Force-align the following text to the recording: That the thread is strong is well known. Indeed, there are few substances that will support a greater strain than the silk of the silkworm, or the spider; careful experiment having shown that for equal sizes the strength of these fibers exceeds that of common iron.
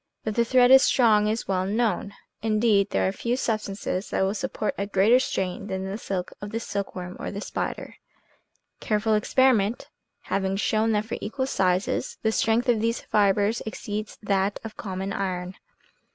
That 0.23 0.33
the 0.33 0.43
thread 0.43 0.71
is 0.71 0.81
strong 0.81 1.27
is 1.27 1.47
well 1.47 1.63
known. 1.67 2.15
Indeed, 2.41 2.89
there 2.89 3.07
are 3.07 3.11
few 3.11 3.37
substances 3.37 4.09
that 4.09 4.23
will 4.23 4.33
support 4.33 4.73
a 4.75 4.87
greater 4.87 5.19
strain 5.19 5.67
than 5.67 5.85
the 5.85 5.95
silk 5.95 6.33
of 6.41 6.49
the 6.49 6.59
silkworm, 6.59 7.17
or 7.19 7.29
the 7.29 7.39
spider; 7.39 7.97
careful 8.79 9.13
experiment 9.13 9.89
having 10.21 10.55
shown 10.57 10.91
that 10.93 11.05
for 11.05 11.19
equal 11.21 11.45
sizes 11.45 12.17
the 12.23 12.31
strength 12.31 12.67
of 12.67 12.81
these 12.81 13.01
fibers 13.01 13.61
exceeds 13.67 14.17
that 14.23 14.59
of 14.63 14.75
common 14.75 15.13
iron. 15.13 15.53